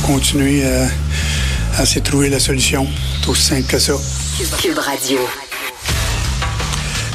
continuer 0.00 0.64
à 0.64 1.84
de 1.84 2.00
trouver 2.00 2.28
la 2.28 2.40
solution. 2.40 2.86
C'est 3.22 3.28
aussi 3.28 3.42
simple 3.42 3.62
que 3.68 3.78
ça. 3.78 3.94
Cube 4.60 4.78
Radio. 4.78 5.18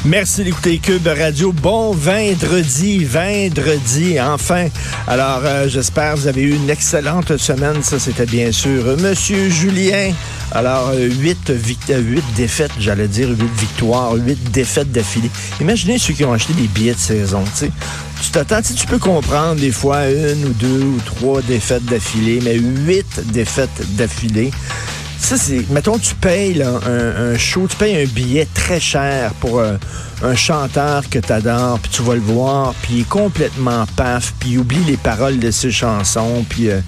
Merci 0.06 0.44
d'écouter 0.44 0.78
Cube 0.78 1.06
Radio. 1.06 1.50
Bon 1.50 1.92
vendredi, 1.92 3.04
vendredi, 3.06 4.20
enfin. 4.20 4.66
Alors, 5.06 5.40
euh, 5.44 5.66
j'espère 5.66 6.12
que 6.12 6.18
vous 6.18 6.26
avez 6.26 6.42
eu 6.42 6.54
une 6.54 6.68
excellente 6.68 7.38
semaine. 7.38 7.82
Ça, 7.82 7.98
c'était 7.98 8.26
bien 8.26 8.52
sûr 8.52 8.84
Monsieur 8.98 9.48
Julien. 9.48 10.12
Alors, 10.52 10.90
euh, 10.90 11.08
huit, 11.08 11.48
euh, 11.48 12.20
défaites, 12.36 12.72
j'allais 12.78 13.08
dire 13.08 13.30
huit 13.30 13.50
victoires, 13.58 14.12
huit 14.12 14.50
défaites 14.50 14.92
d'affilée. 14.92 15.30
Imaginez 15.58 15.96
ceux 15.96 16.12
qui 16.12 16.24
ont 16.26 16.34
acheté 16.34 16.52
des 16.52 16.68
billets 16.68 16.94
de 16.94 16.98
saison, 16.98 17.42
tu 17.44 17.66
sais. 17.66 17.70
Tu 18.22 18.30
t'attends, 18.30 18.60
tu 18.60 18.86
peux 18.86 18.98
comprendre 18.98 19.54
des 19.54 19.72
fois 19.72 20.06
une 20.10 20.44
ou 20.44 20.52
deux 20.52 20.82
ou 20.82 21.00
trois 21.06 21.40
défaites 21.40 21.84
d'affilée, 21.86 22.40
mais 22.44 22.56
huit 22.56 23.20
défaites 23.32 23.96
d'affilée. 23.96 24.50
Ça, 25.18 25.36
c'est. 25.36 25.68
Mettons, 25.70 25.98
tu 25.98 26.14
payes 26.14 26.62
un, 26.62 27.36
show, 27.38 27.66
tu 27.68 27.76
payes 27.76 28.02
un 28.02 28.06
billet 28.06 28.46
très 28.52 28.80
cher 28.80 29.32
pour 29.40 29.58
euh, 29.58 29.76
un 30.22 30.34
chanteur 30.34 31.08
que 31.08 31.18
tu 31.18 31.32
adores, 31.32 31.78
puis 31.80 31.90
tu 31.90 32.02
vas 32.02 32.14
le 32.14 32.20
voir, 32.20 32.74
puis 32.82 32.94
il 32.94 33.00
est 33.00 33.08
complètement 33.08 33.86
paf, 33.96 34.34
puis 34.38 34.50
il 34.50 34.58
oublie 34.58 34.84
les 34.86 34.96
paroles 34.96 35.38
de 35.38 35.50
ses 35.50 35.70
chansons, 35.70 36.44
puis. 36.48 36.70
Euh, 36.70 36.80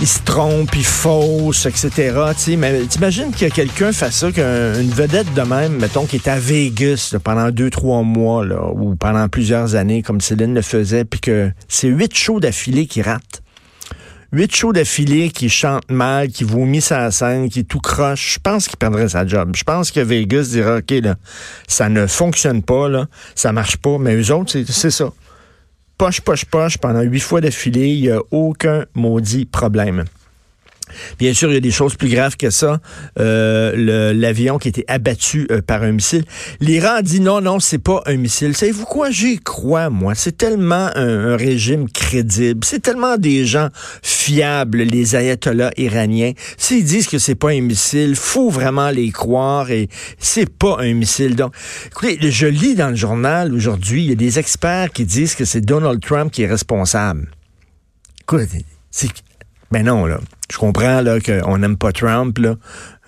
il 0.00 0.06
se 0.06 0.20
trompe, 0.20 0.74
il 0.76 0.84
fausse, 0.84 1.66
etc. 1.66 2.14
mais 2.56 2.82
t'imagines 2.82 3.32
que 3.32 3.46
quelqu'un 3.46 3.92
fasse 3.92 4.16
ça, 4.16 4.32
qu'une 4.32 4.90
vedette 4.90 5.32
de 5.34 5.42
même, 5.42 5.78
mettons, 5.78 6.06
qui 6.06 6.16
est 6.16 6.28
à 6.28 6.38
Vegas 6.38 7.16
pendant 7.22 7.50
deux, 7.50 7.70
trois 7.70 8.02
mois, 8.02 8.44
là, 8.44 8.70
ou 8.72 8.94
pendant 8.94 9.28
plusieurs 9.28 9.74
années, 9.74 10.02
comme 10.02 10.20
Céline 10.20 10.54
le 10.54 10.62
faisait, 10.62 11.04
puis 11.04 11.20
que 11.20 11.50
c'est 11.68 11.88
huit 11.88 12.16
shows 12.16 12.40
d'affilée 12.40 12.86
qui 12.86 13.02
ratent 13.02 13.29
huit 14.32 14.54
shows 14.54 14.72
d'affilée 14.72 15.30
qui 15.30 15.48
chante 15.48 15.90
mal, 15.90 16.28
qui 16.28 16.44
vomit 16.44 16.80
sa 16.80 17.10
scène, 17.10 17.48
qui 17.48 17.64
tout 17.64 17.80
croche, 17.80 18.34
je 18.34 18.38
pense 18.38 18.68
qu'il 18.68 18.76
perdrait 18.76 19.08
sa 19.08 19.26
job. 19.26 19.52
Je 19.56 19.64
pense 19.64 19.90
que 19.90 20.00
Vegas 20.00 20.48
dira, 20.50 20.76
OK, 20.76 20.90
là, 20.90 21.16
ça 21.66 21.88
ne 21.88 22.06
fonctionne 22.06 22.62
pas, 22.62 22.88
là, 22.88 23.06
ça 23.34 23.52
marche 23.52 23.76
pas, 23.76 23.98
mais 23.98 24.14
eux 24.14 24.32
autres, 24.32 24.52
c'est 24.66 24.90
ça. 24.90 25.12
Poche, 25.98 26.20
poche, 26.20 26.44
poche, 26.44 26.78
pendant 26.78 27.02
huit 27.02 27.20
fois 27.20 27.40
d'affilée, 27.40 27.88
il 27.88 28.00
n'y 28.02 28.10
a 28.10 28.20
aucun 28.30 28.84
maudit 28.94 29.44
problème. 29.44 30.04
Bien 31.18 31.32
sûr, 31.34 31.50
il 31.50 31.54
y 31.54 31.56
a 31.56 31.60
des 31.60 31.70
choses 31.70 31.94
plus 31.94 32.08
graves 32.08 32.36
que 32.36 32.50
ça. 32.50 32.80
Euh, 33.18 34.12
L'avion 34.12 34.58
qui 34.58 34.68
a 34.68 34.70
été 34.70 34.84
abattu 34.88 35.46
euh, 35.50 35.62
par 35.62 35.82
un 35.82 35.92
missile. 35.92 36.24
L'Iran 36.60 37.00
dit 37.02 37.20
non, 37.20 37.40
non, 37.40 37.60
c'est 37.60 37.78
pas 37.78 38.02
un 38.06 38.16
missile. 38.16 38.56
Savez-vous 38.56 38.84
quoi? 38.84 39.10
J'y 39.10 39.38
crois, 39.38 39.90
moi. 39.90 40.14
C'est 40.14 40.36
tellement 40.36 40.90
un, 40.94 41.36
régime 41.36 41.88
crédible. 41.88 42.64
C'est 42.64 42.80
tellement 42.80 43.16
des 43.16 43.46
gens 43.46 43.68
fiables, 44.02 44.82
les 44.82 45.16
ayatollahs 45.16 45.72
iraniens. 45.76 46.32
S'ils 46.56 46.84
disent 46.84 47.06
que 47.06 47.18
c'est 47.18 47.34
pas 47.34 47.50
un 47.50 47.60
missile, 47.60 48.16
faut 48.16 48.50
vraiment 48.50 48.90
les 48.90 49.10
croire 49.10 49.70
et 49.70 49.88
c'est 50.18 50.50
pas 50.50 50.76
un 50.80 50.94
missile. 50.94 51.36
Donc, 51.36 51.54
écoutez, 51.86 52.18
je 52.30 52.46
lis 52.46 52.74
dans 52.74 52.90
le 52.90 52.96
journal 52.96 53.54
aujourd'hui, 53.54 54.04
il 54.04 54.08
y 54.10 54.12
a 54.12 54.16
des 54.16 54.38
experts 54.38 54.92
qui 54.92 55.04
disent 55.04 55.34
que 55.34 55.44
c'est 55.44 55.60
Donald 55.60 56.00
Trump 56.00 56.32
qui 56.32 56.42
est 56.42 56.48
responsable. 56.48 57.30
Écoutez, 58.22 58.64
c'est 58.90 59.08
mais 59.70 59.82
non, 59.82 60.06
là. 60.06 60.18
Je 60.50 60.58
comprends 60.58 61.00
là 61.00 61.20
qu'on 61.20 61.58
n'aime 61.58 61.76
pas 61.76 61.92
Trump, 61.92 62.36
là. 62.38 62.56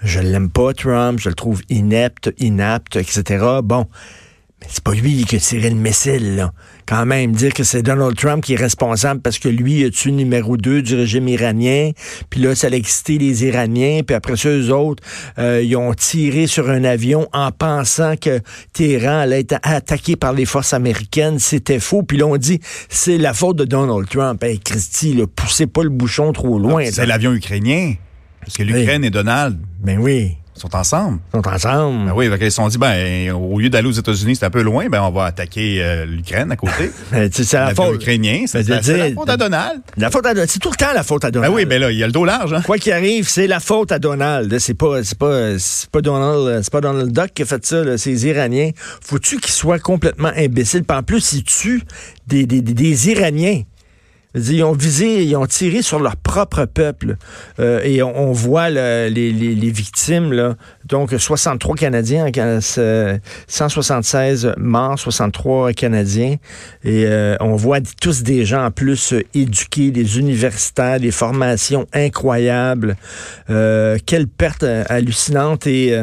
Je 0.02 0.20
l'aime 0.20 0.50
pas, 0.50 0.72
Trump. 0.72 1.18
Je 1.20 1.28
le 1.28 1.34
trouve 1.34 1.62
inepte, 1.68 2.32
inapte, 2.38 2.96
etc. 2.96 3.44
Bon. 3.62 3.86
C'est 4.68 4.82
pas 4.82 4.94
lui 4.94 5.24
qui 5.24 5.36
a 5.36 5.38
tiré 5.38 5.70
le 5.70 5.76
missile, 5.76 6.36
là. 6.36 6.52
Quand 6.86 7.06
même, 7.06 7.32
dire 7.32 7.54
que 7.54 7.62
c'est 7.62 7.82
Donald 7.82 8.16
Trump 8.16 8.44
qui 8.44 8.54
est 8.54 8.56
responsable 8.56 9.20
parce 9.20 9.38
que 9.38 9.48
lui 9.48 9.84
a 9.84 9.90
tué 9.90 10.10
numéro 10.10 10.56
2 10.56 10.82
du 10.82 10.94
régime 10.94 11.28
iranien, 11.28 11.90
puis 12.28 12.40
là, 12.40 12.54
ça 12.54 12.66
a 12.66 12.70
excité 12.70 13.18
les 13.18 13.44
Iraniens, 13.44 14.00
puis 14.04 14.16
après 14.16 14.36
ça, 14.36 14.48
eux 14.48 14.70
autres, 14.72 15.02
euh, 15.38 15.62
ils 15.62 15.76
ont 15.76 15.94
tiré 15.94 16.46
sur 16.46 16.68
un 16.68 16.84
avion 16.84 17.28
en 17.32 17.52
pensant 17.52 18.16
que 18.16 18.40
Téhéran 18.72 19.20
allait 19.20 19.40
être 19.40 19.58
attaqué 19.62 20.16
par 20.16 20.32
les 20.32 20.44
forces 20.44 20.74
américaines. 20.74 21.38
C'était 21.38 21.80
faux. 21.80 22.02
Puis 22.02 22.18
là, 22.18 22.26
on 22.26 22.36
dit, 22.36 22.60
c'est 22.88 23.18
la 23.18 23.32
faute 23.32 23.56
de 23.56 23.64
Donald 23.64 24.08
Trump. 24.08 24.42
Hey, 24.42 24.58
Christy, 24.58 25.14
là, 25.14 25.26
poussez 25.26 25.66
pas 25.66 25.84
le 25.84 25.90
bouchon 25.90 26.32
trop 26.32 26.58
loin. 26.58 26.84
C'est 26.90 27.06
l'avion 27.06 27.32
ukrainien. 27.32 27.94
Parce 28.40 28.56
que 28.56 28.64
l'Ukraine 28.64 29.04
et 29.04 29.10
Donald. 29.10 29.58
Ben 29.80 29.98
oui. 29.98 30.36
Ils 30.54 30.60
sont 30.60 30.76
ensemble. 30.76 31.18
Ils 31.32 31.40
sont 31.40 31.48
ensemble. 31.48 32.06
Ben 32.06 32.12
oui, 32.14 32.28
ils 32.28 32.50
se 32.50 32.56
sont 32.56 32.68
dit, 32.68 32.78
ben, 32.78 33.32
au 33.32 33.58
lieu 33.58 33.70
d'aller 33.70 33.88
aux 33.88 33.92
États-Unis, 33.92 34.36
c'est 34.36 34.44
un 34.44 34.50
peu 34.50 34.62
loin, 34.62 34.88
ben, 34.88 35.02
on 35.02 35.10
va 35.10 35.26
attaquer 35.26 35.82
euh, 35.82 36.04
l'Ukraine 36.04 36.52
à 36.52 36.56
côté. 36.56 36.90
c'est 37.10 37.52
la 37.54 37.74
faute. 37.74 37.94
ukrainien, 37.94 38.44
c'est 38.46 38.68
la, 38.68 38.82
faute 39.14 39.30
à 39.30 39.36
Donald. 39.36 39.80
La 39.96 40.10
faute 40.10 40.26
à 40.26 40.34
C'est 40.46 40.58
tout 40.58 40.70
le 40.70 40.76
temps 40.76 40.92
la 40.94 41.02
faute 41.02 41.24
à 41.24 41.30
Donald. 41.30 41.52
Ben 41.52 41.56
oui, 41.56 41.64
ben 41.64 41.80
là, 41.80 41.90
il 41.90 41.98
y 41.98 42.02
a 42.02 42.06
le 42.06 42.12
dos 42.12 42.24
large, 42.24 42.52
hein. 42.52 42.62
Quoi 42.64 42.78
qu'il 42.78 42.92
arrive, 42.92 43.28
c'est 43.28 43.46
la 43.46 43.60
faute 43.60 43.92
à 43.92 43.98
Donald. 43.98 44.58
C'est 44.58 44.74
pas, 44.74 45.02
c'est 45.02 45.18
pas, 45.18 45.58
c'est 45.58 45.90
pas 45.90 46.02
Donald, 46.02 46.62
c'est 46.62 46.72
pas 46.72 46.80
Donald 46.80 47.12
Duck 47.12 47.30
qui 47.34 47.42
a 47.42 47.46
fait 47.46 47.64
ça, 47.64 47.96
c'est 47.96 48.10
les 48.10 48.26
Iraniens. 48.26 48.70
Faut-tu 49.00 49.38
qu'ils 49.38 49.52
soient 49.52 49.78
complètement 49.78 50.32
imbéciles? 50.36 50.84
Puis 50.84 50.96
en 50.96 51.02
plus, 51.02 51.32
ils 51.32 51.44
tuent 51.44 51.82
des, 52.26 52.46
des, 52.46 52.60
des 52.60 53.08
Iraniens. 53.10 53.62
Ils 54.34 54.62
ont 54.62 54.72
visé, 54.72 55.24
ils 55.24 55.36
ont 55.36 55.46
tiré 55.46 55.82
sur 55.82 56.00
leur 56.00 56.16
propre 56.16 56.64
peuple. 56.64 57.16
Euh, 57.60 57.82
et 57.84 58.02
on, 58.02 58.32
voit 58.32 58.70
les, 58.70 59.70
victimes, 59.70 60.32
là. 60.32 60.56
donc 60.86 61.14
63 61.16 61.76
Canadiens, 61.76 62.26
176 63.46 64.54
morts, 64.56 64.98
63 64.98 65.72
Canadiens. 65.74 66.36
Et 66.82 67.04
euh, 67.06 67.36
on 67.40 67.56
voit 67.56 67.80
tous 68.00 68.22
des 68.22 68.44
gens 68.44 68.64
en 68.64 68.70
plus 68.70 69.14
éduqués, 69.34 69.90
des 69.90 70.18
universitaires, 70.18 70.98
des 70.98 71.10
formations 71.10 71.86
incroyables. 71.92 72.96
Euh, 73.50 73.98
quelle 74.06 74.28
perte 74.28 74.62
hallucinante 74.62 75.66
et 75.66 75.94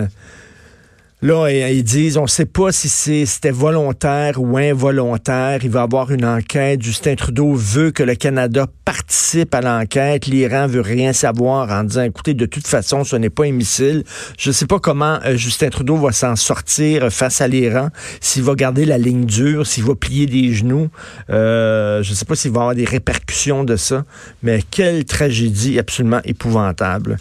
Là, 1.21 1.49
ils 1.49 1.83
disent, 1.83 2.15
on 2.15 2.23
ne 2.23 2.27
sait 2.27 2.45
pas 2.45 2.71
si 2.71 2.87
c'était 3.25 3.51
volontaire 3.51 4.41
ou 4.41 4.57
involontaire. 4.57 5.59
Il 5.63 5.69
va 5.69 5.81
y 5.81 5.83
avoir 5.83 6.11
une 6.11 6.23
enquête. 6.23 6.81
Justin 6.81 7.15
Trudeau 7.15 7.53
veut 7.53 7.91
que 7.91 8.03
le 8.03 8.15
Canada 8.15 8.67
participe 8.85 9.53
à 9.53 9.59
l'enquête. 9.59 10.27
L'Iran 10.27 10.67
veut 10.67 10.79
rien 10.79 11.11
savoir 11.11 11.69
en 11.71 11.83
disant, 11.83 12.03
écoutez, 12.03 12.35
de 12.35 12.45
toute 12.45 12.67
façon, 12.67 13.03
ce 13.03 13.17
n'est 13.17 13.29
pas 13.29 13.43
un 13.43 13.51
missile. 13.51 14.05
Je 14.37 14.49
ne 14.49 14.53
sais 14.53 14.65
pas 14.65 14.79
comment 14.79 15.19
euh, 15.25 15.35
Justin 15.35 15.67
Trudeau 15.67 15.97
va 15.97 16.13
s'en 16.13 16.37
sortir 16.37 17.11
face 17.11 17.41
à 17.41 17.49
l'Iran, 17.49 17.89
s'il 18.21 18.43
va 18.43 18.55
garder 18.55 18.85
la 18.85 18.97
ligne 18.97 19.25
dure, 19.25 19.67
s'il 19.67 19.83
va 19.83 19.95
plier 19.95 20.25
des 20.25 20.53
genoux. 20.53 20.87
Euh, 21.29 22.01
je 22.01 22.11
ne 22.11 22.15
sais 22.15 22.23
pas 22.23 22.35
s'il 22.35 22.51
va 22.51 22.61
avoir 22.61 22.75
des 22.75 22.85
répercussions 22.85 23.65
de 23.65 23.75
ça. 23.75 24.05
Mais 24.41 24.63
quelle 24.71 25.03
tragédie 25.03 25.79
absolument 25.79 26.21
épouvantable. 26.23 27.17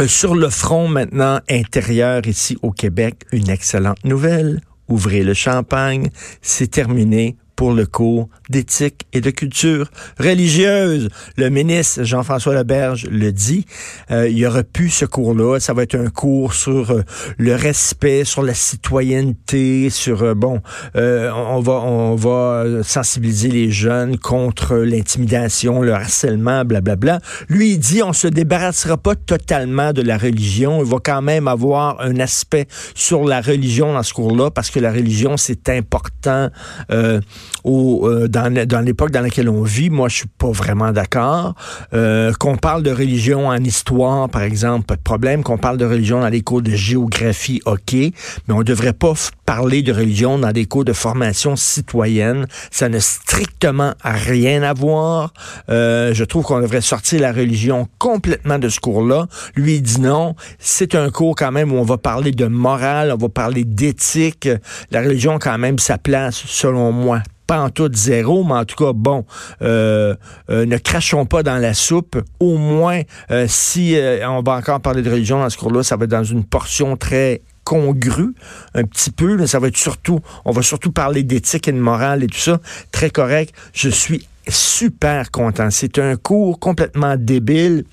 Euh, 0.00 0.08
sur 0.08 0.34
le 0.34 0.48
front 0.48 0.88
maintenant 0.88 1.40
intérieur 1.50 2.26
ici 2.26 2.56
au 2.62 2.70
Québec, 2.70 3.26
une 3.30 3.50
excellente 3.50 4.02
nouvelle. 4.04 4.62
Ouvrez 4.88 5.22
le 5.22 5.34
champagne, 5.34 6.08
c'est 6.40 6.70
terminé 6.70 7.36
pour 7.56 7.72
le 7.72 7.84
cours 7.84 8.28
d'éthique 8.52 9.06
et 9.12 9.20
de 9.20 9.30
culture 9.30 9.90
religieuse. 10.20 11.08
Le 11.36 11.48
ministre 11.48 12.04
Jean-François 12.04 12.54
Leberge 12.54 13.06
le 13.10 13.32
dit. 13.32 13.66
Euh, 14.10 14.28
il 14.28 14.38
y 14.38 14.46
aura 14.46 14.62
plus 14.62 14.90
ce 14.90 15.06
cours-là. 15.06 15.58
Ça 15.58 15.72
va 15.72 15.82
être 15.82 15.96
un 15.96 16.10
cours 16.10 16.54
sur 16.54 16.90
euh, 16.90 17.02
le 17.38 17.54
respect, 17.56 18.24
sur 18.24 18.42
la 18.42 18.54
citoyenneté, 18.54 19.90
sur 19.90 20.22
euh, 20.22 20.34
bon, 20.34 20.60
on 20.94 21.60
va 21.60 21.72
on 21.72 22.14
va 22.14 22.64
sensibiliser 22.82 23.48
les 23.48 23.70
jeunes 23.70 24.18
contre 24.18 24.76
l'intimidation, 24.76 25.80
le 25.80 25.94
harcèlement, 25.94 26.64
blablabla. 26.64 27.20
Lui 27.48 27.72
il 27.72 27.78
dit 27.78 28.02
on 28.02 28.12
se 28.12 28.28
débarrassera 28.28 28.98
pas 28.98 29.14
totalement 29.14 29.92
de 29.92 30.02
la 30.02 30.18
religion. 30.18 30.84
Il 30.84 30.90
va 30.90 30.98
quand 31.02 31.22
même 31.22 31.48
avoir 31.48 32.00
un 32.00 32.20
aspect 32.20 32.66
sur 32.94 33.24
la 33.24 33.40
religion 33.40 33.94
dans 33.94 34.02
ce 34.02 34.12
cours-là 34.12 34.50
parce 34.50 34.70
que 34.70 34.78
la 34.78 34.92
religion 34.92 35.36
c'est 35.38 35.70
important. 35.70 36.50
Euh, 36.90 37.20
dans, 37.64 38.41
l'époque 38.48 39.10
dans 39.10 39.20
laquelle 39.20 39.48
on 39.48 39.62
vit, 39.62 39.90
moi, 39.90 40.08
je 40.08 40.16
suis 40.16 40.28
pas 40.28 40.50
vraiment 40.50 40.92
d'accord. 40.92 41.54
Euh, 41.94 42.32
qu'on 42.38 42.56
parle 42.56 42.82
de 42.82 42.90
religion 42.90 43.48
en 43.48 43.56
histoire, 43.56 44.28
par 44.28 44.42
exemple, 44.42 44.86
pas 44.86 44.96
de 44.96 45.02
problème. 45.02 45.42
Qu'on 45.42 45.58
parle 45.58 45.76
de 45.76 45.84
religion 45.84 46.20
dans 46.20 46.28
les 46.28 46.42
cours 46.42 46.62
de 46.62 46.70
géographie, 46.70 47.60
OK. 47.66 47.92
Mais 47.92 48.14
on 48.54 48.62
devrait 48.62 48.92
pas 48.92 49.14
parler 49.46 49.82
de 49.82 49.92
religion 49.92 50.38
dans 50.38 50.52
des 50.52 50.66
cours 50.66 50.84
de 50.84 50.92
formation 50.92 51.56
citoyenne. 51.56 52.46
Ça 52.70 52.88
n'a 52.88 53.00
strictement 53.00 53.94
rien 54.04 54.62
à 54.62 54.72
voir. 54.72 55.32
Euh, 55.68 56.14
je 56.14 56.24
trouve 56.24 56.44
qu'on 56.44 56.60
devrait 56.60 56.80
sortir 56.80 57.20
la 57.20 57.32
religion 57.32 57.88
complètement 57.98 58.58
de 58.58 58.68
ce 58.68 58.80
cours-là. 58.80 59.26
Lui, 59.56 59.76
il 59.76 59.82
dit 59.82 60.00
non. 60.00 60.34
C'est 60.58 60.94
un 60.94 61.10
cours 61.10 61.34
quand 61.36 61.52
même 61.52 61.72
où 61.72 61.76
on 61.76 61.84
va 61.84 61.98
parler 61.98 62.32
de 62.32 62.46
morale, 62.46 63.12
on 63.12 63.16
va 63.16 63.28
parler 63.28 63.64
d'éthique. 63.64 64.48
La 64.90 65.00
religion, 65.00 65.38
quand 65.38 65.58
même, 65.58 65.78
sa 65.78 65.98
place, 65.98 66.42
selon 66.46 66.92
moi, 66.92 67.22
pas 67.46 67.60
en 67.60 67.70
tout 67.70 67.90
zéro, 67.92 68.44
mais 68.44 68.54
en 68.54 68.64
tout 68.64 68.76
cas, 68.76 68.92
bon, 68.92 69.24
euh, 69.62 70.14
euh, 70.50 70.66
ne 70.66 70.76
crachons 70.78 71.26
pas 71.26 71.42
dans 71.42 71.58
la 71.58 71.74
soupe. 71.74 72.20
Au 72.40 72.56
moins, 72.56 73.02
euh, 73.30 73.46
si 73.48 73.96
on 74.26 74.42
va 74.42 74.52
encore 74.52 74.80
parler 74.80 75.02
de 75.02 75.10
religion 75.10 75.40
dans 75.40 75.50
ce 75.50 75.58
cours-là, 75.58 75.82
ça 75.82 75.96
va 75.96 76.04
être 76.04 76.10
dans 76.10 76.24
une 76.24 76.44
portion 76.44 76.96
très 76.96 77.42
congru 77.64 78.34
un 78.74 78.84
petit 78.84 79.10
peu. 79.10 79.46
ça 79.46 79.58
va 79.58 79.68
être 79.68 79.76
surtout, 79.76 80.20
on 80.44 80.50
va 80.50 80.62
surtout 80.62 80.90
parler 80.90 81.22
d'éthique 81.22 81.68
et 81.68 81.72
de 81.72 81.78
morale 81.78 82.24
et 82.24 82.26
tout 82.26 82.38
ça. 82.38 82.60
Très 82.90 83.10
correct. 83.10 83.54
Je 83.72 83.88
suis 83.88 84.26
super 84.48 85.30
content. 85.30 85.70
C'est 85.70 85.98
un 85.98 86.16
cours 86.16 86.58
complètement 86.58 87.16
débile 87.16 87.84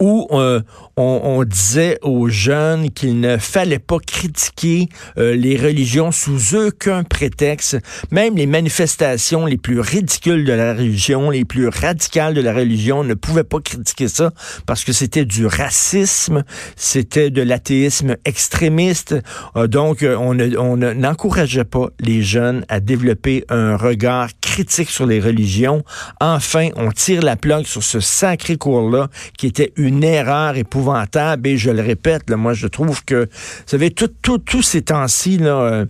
où 0.00 0.28
euh, 0.32 0.60
on, 0.96 1.44
disait 1.44 1.98
aux 2.02 2.28
jeunes 2.28 2.90
qu'il 2.90 3.20
ne 3.20 3.36
fallait 3.36 3.78
pas 3.78 3.98
critiquer 3.98 4.88
euh, 5.18 5.34
les 5.34 5.56
religions 5.56 6.12
sous 6.12 6.54
aucun 6.54 7.04
prétexte, 7.04 7.78
même 8.10 8.36
les 8.36 8.46
manifestations 8.46 9.46
les 9.46 9.56
plus 9.56 9.80
ridicules 9.80 10.44
de 10.44 10.52
la 10.52 10.74
religion, 10.74 11.30
les 11.30 11.44
plus 11.44 11.68
radicales 11.68 12.34
de 12.34 12.40
la 12.40 12.52
religion, 12.52 13.04
ne 13.04 13.14
pouvaient 13.14 13.44
pas 13.44 13.60
critiquer 13.60 14.08
ça 14.08 14.32
parce 14.66 14.84
que 14.84 14.92
c'était 14.92 15.24
du 15.24 15.46
racisme, 15.46 16.44
c'était 16.76 17.30
de 17.30 17.42
l'athéisme 17.42 18.16
extrémiste. 18.24 19.14
Euh, 19.56 19.66
donc, 19.66 20.04
on 20.04 20.34
n'encourageait 20.34 21.64
pas 21.64 21.88
les 22.00 22.22
jeunes 22.22 22.64
à 22.68 22.80
développer 22.80 23.44
un 23.48 23.76
regard 23.76 24.28
critique 24.54 24.88
sur 24.88 25.04
les 25.04 25.18
religions. 25.18 25.82
Enfin, 26.20 26.68
on 26.76 26.92
tire 26.92 27.22
la 27.22 27.34
plaque 27.34 27.66
sur 27.66 27.82
ce 27.82 27.98
sacré 27.98 28.56
cours-là 28.56 29.08
qui 29.36 29.48
était 29.48 29.72
une 29.74 30.04
erreur 30.04 30.56
épouvantable. 30.56 31.48
Et 31.48 31.56
je 31.56 31.72
le 31.72 31.82
répète, 31.82 32.30
là, 32.30 32.36
moi, 32.36 32.54
je 32.54 32.68
trouve 32.68 33.04
que, 33.04 33.24
vous 33.24 33.66
savez, 33.66 33.90
tous 33.90 34.12
tout, 34.22 34.38
tout 34.38 34.62
ces 34.62 34.82
temps-ci, 34.82 35.38
euh, 35.40 35.86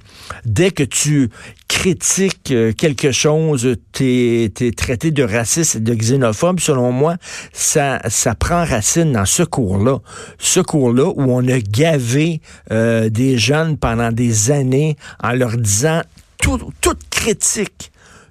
dès 0.47 0.71
que 0.71 0.83
tu 0.83 1.29
critiques 1.69 2.53
euh, 2.53 2.73
quelque 2.73 3.13
chose, 3.13 3.77
t'es 3.93 4.51
es 4.59 4.73
traité 4.73 5.11
de 5.11 5.23
raciste 5.23 5.77
et 5.77 5.81
de 5.81 5.95
xénophobe, 5.95 6.59
selon 6.59 6.91
moi, 6.91 7.17
ça, 7.53 8.01
ça 8.09 8.35
prend 8.35 8.65
racine 8.65 9.13
dans 9.13 9.27
ce 9.27 9.43
cours-là. 9.43 9.99
Ce 10.39 10.61
cours-là 10.61 11.09
où 11.09 11.23
on 11.23 11.47
a 11.49 11.59
gavé 11.59 12.41
euh, 12.73 13.11
des 13.11 13.37
jeunes 13.37 13.77
pendant 13.77 14.11
des 14.11 14.51
années 14.51 14.97
en 15.23 15.33
leur 15.33 15.59
disant 15.59 16.01
toute 16.39 17.11
critique 17.11 17.91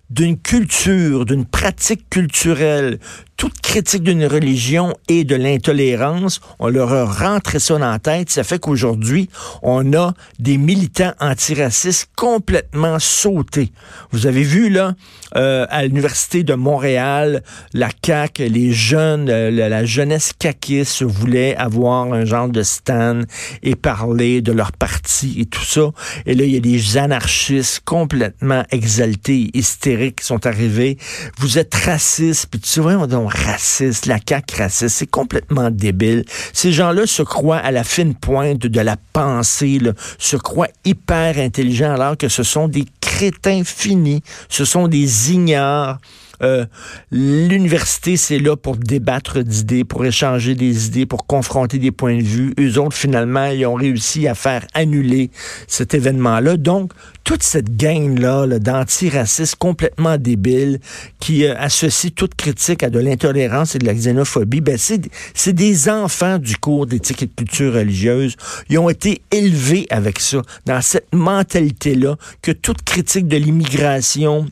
d'une 0.10 0.38
culture, 0.38 1.26
d'une 1.26 1.46
pratique 1.46 2.10
culturelle, 2.10 3.00
toute 3.38 3.60
critique 3.62 4.04
d'une 4.04 4.26
religion 4.26 4.94
et 5.08 5.24
de 5.24 5.36
l'intolérance, 5.36 6.40
on 6.60 6.70
leur 6.70 6.94
a 6.94 7.06
rentré 7.06 7.60
ça 7.60 7.78
dans 7.78 7.92
la 7.92 8.00
tête. 8.00 8.30
Ça 8.30 8.44
fait 8.44 8.60
qu'aujourd'hui, 8.60 9.30
on 9.62 9.94
a 9.94 10.14
des 10.40 10.58
militants 10.58 11.14
antiracistes 11.20 12.10
complètement 12.16 13.00
sautés. 13.00 13.72
Vous 14.12 14.28
avez 14.28 14.44
vu, 14.44 14.70
là, 14.70 14.94
euh, 15.36 15.66
à 15.70 15.84
l'Université 15.84 16.44
de 16.44 16.54
Montréal, 16.54 17.44
la 17.74 17.90
CAQ, 18.06 18.50
les 18.50 18.72
jeunes, 18.72 19.30
euh, 19.30 19.50
la, 19.50 19.86
jeunesse 19.86 20.34
caquiste 20.38 21.02
voulait 21.02 21.56
avoir 21.56 22.14
un 22.14 22.26
genre 22.26 22.50
de 22.50 22.64
stand 22.64 23.26
et 23.64 23.76
parler 23.76 24.42
de 24.42 24.52
leur 24.52 24.72
parti 24.72 25.36
et 25.40 25.46
tout 25.46 25.64
ça. 25.64 25.92
Et 26.26 26.36
là, 26.36 26.44
il 26.44 26.54
y 26.54 26.58
a 26.58 26.60
des 26.60 26.98
anarchistes 26.98 27.82
complètement 27.84 28.64
exaltés, 28.72 29.50
hystériques 29.54 30.18
qui 30.18 30.26
sont 30.26 30.46
arrivés. 30.46 30.98
Vous 31.40 31.58
êtes 31.58 31.74
racistes, 31.74 32.48
puis 32.52 32.60
tu 32.60 32.80
vois, 32.80 32.94
on 32.94 33.23
raciste, 33.28 34.06
la 34.06 34.18
CAQ 34.28 34.56
raciste, 34.58 34.96
c'est 34.98 35.10
complètement 35.10 35.70
débile. 35.70 36.26
Ces 36.54 36.72
gens-là 36.72 37.06
se 37.06 37.24
croient 37.24 37.58
à 37.58 37.72
la 37.72 37.84
fine 37.84 38.16
pointe 38.16 38.60
de 38.60 38.82
la 38.82 38.98
pensée, 39.14 39.80
se 40.18 40.38
croient 40.38 40.70
hyper 40.86 41.38
intelligents 41.38 41.94
alors 41.94 42.18
que 42.18 42.30
ce 42.30 42.44
sont 42.44 42.68
des 42.68 42.86
crétins 43.02 43.64
finis, 43.64 44.22
ce 44.50 44.66
sont 44.66 44.88
des 44.88 45.32
ignares. 45.32 46.00
Euh, 46.44 46.66
l'université, 47.12 48.18
c'est 48.18 48.40
là 48.40 48.56
pour 48.56 48.78
débattre 48.78 49.44
d'idées, 49.44 49.84
pour 49.84 50.06
échanger 50.06 50.56
des 50.56 50.88
idées, 50.88 51.06
pour 51.06 51.26
confronter 51.26 51.80
des 51.80 51.92
points 51.92 52.18
de 52.18 52.24
vue. 52.24 52.54
Eux 52.60 52.80
autres, 52.80 52.96
finalement, 52.96 53.46
ils 53.48 53.66
ont 53.66 53.76
réussi 53.76 54.28
à 54.28 54.36
faire 54.36 54.66
annuler 54.74 55.32
cet 55.68 55.94
événement-là. 55.94 56.58
Donc, 56.58 56.92
toute 57.24 57.44
cette 57.44 57.78
gang-là 57.78 58.46
-là, 58.46 58.60
d'antiracistes 58.60 59.56
complètement 59.56 60.18
débiles 60.18 60.80
qui 61.20 61.46
euh, 61.46 61.56
associe 61.58 62.14
toute 62.14 62.36
critique 62.36 62.84
à 62.84 62.90
de 62.90 63.00
l'intolérance 63.00 63.76
et 63.76 63.80
de 63.80 63.86
la 63.86 63.94
xénophobie, 63.94 64.62
ben 64.62 64.78
c'est 64.78 65.54
des 65.54 65.90
enfants 65.90 66.38
du 66.38 66.58
cours 66.58 66.86
d'éthique 66.86 67.24
et 67.24 67.28
de 67.28 67.34
culture 67.34 67.74
religieuse. 67.74 68.36
Ils 68.70 68.78
ont 68.78 68.90
été 68.90 69.22
élevés 69.32 69.88
avec 69.90 70.20
ça, 70.20 70.42
dans 70.66 70.82
cette 70.82 71.14
mentalité-là, 71.14 72.18
que 72.42 72.52
toute 72.52 72.84
critique 72.84 73.28
de 73.28 73.38
l'immigration, 73.38 74.48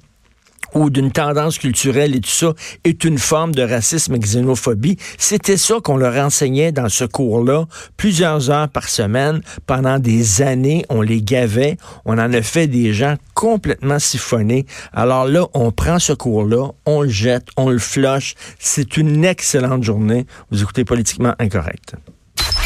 ou 0.74 0.90
d'une 0.90 1.12
tendance 1.12 1.58
culturelle 1.58 2.16
et 2.16 2.22
tout 2.22 2.30
ça 2.30 2.54
est 2.84 3.04
une 3.04 3.18
forme 3.18 3.54
de 3.54 3.64
racisme 3.64 4.16
et 4.16 4.20
xénophobie. 4.20 4.98
C'était 5.18 5.58
ça 5.58 5.76
qu'on 5.84 5.98
leur 5.98 6.16
enseignait 6.24 6.72
dans 6.72 6.90
ce 6.90 7.06
cours-là, 7.06 7.66
plusieurs 7.98 8.50
heures 8.50 8.70
par 8.70 8.90
semaine, 8.90 9.42
pendant 9.66 10.00
des 10.00 10.42
années. 10.42 10.86
On 10.90 11.02
les 11.02 11.22
gavait, 11.22 11.78
on 12.06 12.14
en 12.14 12.34
a 12.34 12.42
fait 12.42 12.68
des 12.68 12.94
gens 12.94 13.16
complètement 13.34 14.00
siphonnés. 14.00 14.66
Alors 14.94 15.26
là, 15.26 15.48
on 15.54 15.72
prend 15.72 16.00
ce 16.00 16.14
cours-là, 16.14 16.72
on 16.86 17.02
le 17.02 17.10
jette, 17.10 17.48
on 17.58 17.70
le 17.70 17.80
flush. 17.80 18.36
C'est 18.60 18.98
une 18.98 19.26
excellente 19.26 19.84
journée. 19.84 20.26
Vous 20.52 20.62
écoutez 20.62 20.86
Politiquement 20.86 21.34
Incorrect. 21.40 21.96